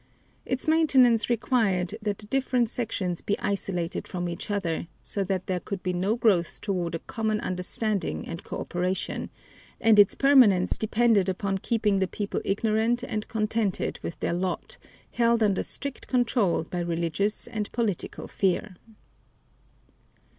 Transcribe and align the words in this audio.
Its 0.47 0.67
maintenance 0.67 1.29
required 1.29 1.93
that 2.01 2.17
the 2.17 2.25
different 2.25 2.71
sections 2.71 3.21
be 3.21 3.37
isolated 3.37 4.07
from 4.07 4.27
each 4.27 4.49
other 4.49 4.87
so 5.03 5.23
that 5.23 5.45
there 5.45 5.59
could 5.59 5.83
be 5.83 5.93
no 5.93 6.15
growth 6.15 6.59
toward 6.59 6.95
a 6.95 6.99
common 7.05 7.39
understanding 7.41 8.27
and 8.27 8.43
coöperation, 8.43 9.29
and 9.79 9.99
its 9.99 10.15
permanence 10.15 10.75
depended 10.79 11.29
upon 11.29 11.55
keeping 11.59 11.99
the 11.99 12.07
people 12.07 12.41
ignorant 12.43 13.03
and 13.03 13.27
contented 13.27 13.99
with 14.01 14.19
their 14.21 14.33
lot, 14.33 14.79
held 15.11 15.43
under 15.43 15.61
strict 15.61 16.07
control 16.07 16.63
by 16.63 16.79
religious 16.79 17.45
and 17.45 17.71
political 17.71 18.25
fear. 18.25 18.77